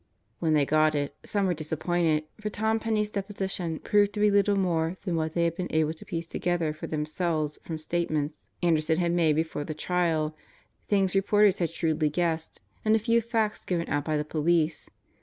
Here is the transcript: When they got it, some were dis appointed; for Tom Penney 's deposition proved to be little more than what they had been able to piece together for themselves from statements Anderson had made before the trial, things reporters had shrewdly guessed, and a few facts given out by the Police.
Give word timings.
When 0.39 0.53
they 0.55 0.65
got 0.65 0.95
it, 0.95 1.15
some 1.23 1.45
were 1.45 1.53
dis 1.53 1.71
appointed; 1.71 2.23
for 2.39 2.49
Tom 2.49 2.79
Penney 2.79 3.03
's 3.03 3.11
deposition 3.11 3.77
proved 3.77 4.13
to 4.13 4.19
be 4.19 4.31
little 4.31 4.55
more 4.55 4.97
than 5.03 5.15
what 5.15 5.35
they 5.35 5.43
had 5.43 5.55
been 5.55 5.67
able 5.69 5.93
to 5.93 6.05
piece 6.05 6.25
together 6.25 6.73
for 6.73 6.87
themselves 6.87 7.59
from 7.63 7.77
statements 7.77 8.49
Anderson 8.63 8.97
had 8.97 9.11
made 9.11 9.35
before 9.35 9.63
the 9.63 9.75
trial, 9.75 10.35
things 10.87 11.13
reporters 11.13 11.59
had 11.59 11.69
shrewdly 11.69 12.09
guessed, 12.09 12.61
and 12.83 12.95
a 12.95 12.97
few 12.97 13.21
facts 13.21 13.63
given 13.63 13.87
out 13.89 14.03
by 14.03 14.17
the 14.17 14.25
Police. 14.25 14.89